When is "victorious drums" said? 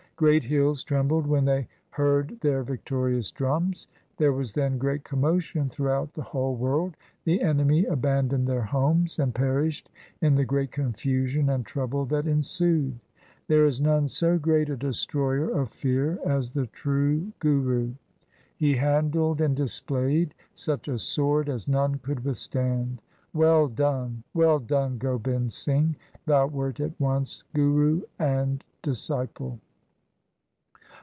2.61-3.87